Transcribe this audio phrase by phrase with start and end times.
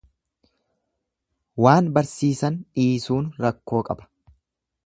[1.65, 4.13] Waan barsiisan dhiisuun rakkoo qaba.